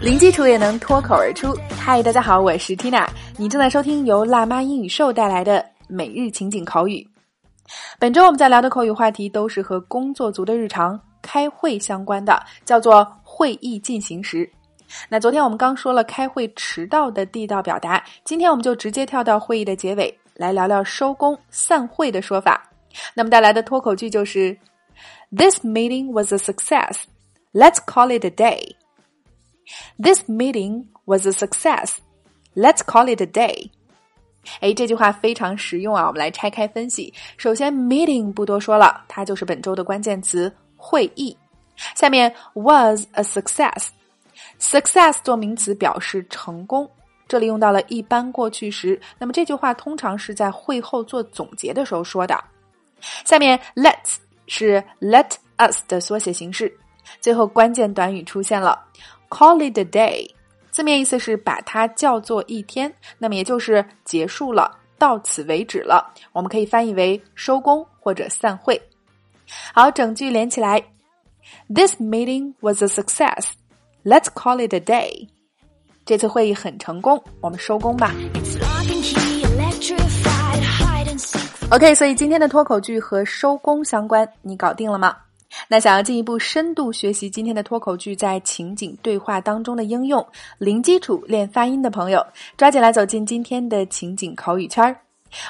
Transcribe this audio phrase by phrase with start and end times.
[0.00, 1.52] 零基础也能脱口而出。
[1.78, 7.06] 嗨，大家好，我是 Tina，你正在收听由辣妈英语秀带来的每日情景口语。
[7.98, 14.48] 本周我们在聊的口语话题都是和工作族的日常、开会相关的，叫做会议进行时。
[15.08, 22.70] 那昨天我们刚说了开会迟到的地道表达，今天我们就直接跳到会议的结尾，来聊聊收工散会的说法。
[23.14, 24.56] 那么带来的脱口句就是
[25.36, 27.04] ：This meeting was a success.
[27.52, 28.76] Let's call it a day.
[29.98, 31.96] This meeting was a success.
[32.54, 33.70] Let's call it a day.
[34.60, 36.06] 哎，这句话非常实用啊！
[36.06, 37.12] 我们来拆开分析。
[37.36, 41.36] 首先，meeting 不多说了，它就是本周的关键词——会议。
[41.94, 43.88] 下面，was a success。
[44.60, 46.88] success 做名词表示成功，
[47.28, 49.00] 这里用到了一般过去时。
[49.18, 52.42] 那么这句话通常是在会后做总结的时候说的。
[53.24, 56.72] 下面，let's 是 let us 的缩写形式。
[57.20, 58.82] 最后关键短语出现了
[59.28, 60.28] ，call it a day，
[60.70, 66.12] 字面意思是把它叫做一天，那么也就是结束了，到此为止了。
[66.32, 68.80] 我们可以翻译为收工或者散会。
[69.72, 70.82] 好，整句连起来
[71.72, 73.50] ，This meeting was a success.
[74.04, 75.28] Let's call it a day.
[76.06, 78.14] 这次会议很成功，我们收工吧。
[81.72, 85.16] OK，所以今天的脱口剧和收工相关，你搞定了吗？
[85.66, 90.24] 那想要进一步深度学习今天的脱口剧在情景对话当中的应用，
[90.58, 92.24] 零基础练发音的朋友，
[92.56, 94.96] 抓紧来走进今天的情景口语圈儿。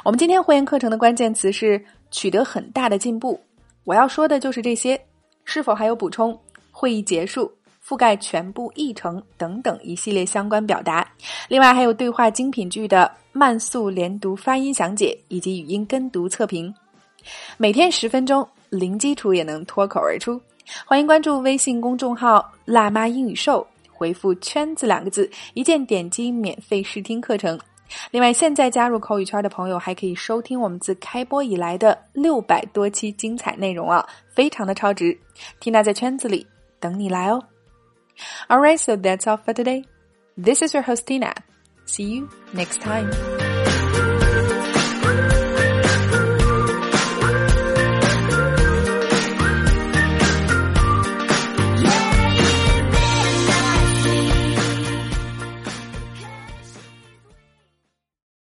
[0.05, 3.39] 我们今天会员课程的关键词是取得很大的进步。
[3.85, 4.99] 我要说的就是这些，
[5.45, 6.39] 是否还有补充？
[6.71, 7.53] 会议结束，
[7.87, 11.07] 覆盖全部议程等等一系列相关表达。
[11.49, 16.75] 另外还有对话精品剧的慢速连读发音详解以及语音跟读测评。
[17.57, 18.47] 每天十分钟。
[18.69, 20.41] 零基础也能脱口而出，
[20.85, 23.65] 欢迎关注微信公众号“辣妈英语秀”，
[23.95, 27.59] 回复“圈子”两个字，一键点击免费试听课程。
[28.11, 34.05] 另外，现在加入口语圈的朋友还可以收听我们自开播以来的六百多期精彩内容啊，
[34.35, 35.17] 非常的超值。
[35.61, 36.45] 缇娜在圈子里
[36.81, 37.41] 等你来哦。
[38.51, 39.85] Alright, so that's all for today.
[40.37, 41.35] This is your host Tina.
[41.87, 43.36] See you next time.